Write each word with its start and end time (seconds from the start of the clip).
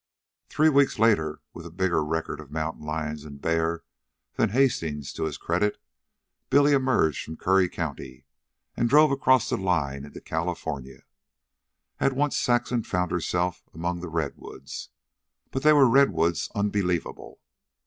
Three 0.49 0.69
weeks 0.69 0.97
later, 0.97 1.41
with 1.53 1.63
a 1.63 1.69
bigger 1.69 2.03
record 2.03 2.39
of 2.39 2.49
mountain 2.49 2.83
lions 2.83 3.23
and 3.23 3.39
bear 3.39 3.83
than 4.33 4.49
Hastings' 4.49 5.13
to 5.13 5.25
his 5.25 5.37
credit, 5.37 5.77
Billy 6.49 6.71
emerged 6.71 7.23
from 7.23 7.37
Curry 7.37 7.69
County 7.69 8.25
and 8.75 8.89
drove 8.89 9.11
across 9.11 9.51
the 9.51 9.57
line 9.57 10.03
into 10.03 10.19
California. 10.19 11.03
At 11.99 12.13
once 12.13 12.35
Saxon 12.35 12.81
found 12.81 13.11
herself 13.11 13.61
among 13.75 13.99
the 13.99 14.09
redwoods. 14.09 14.89
But 15.51 15.61
they 15.61 15.71
were 15.71 15.87
redwoods 15.87 16.49
unbelievable. 16.55 17.39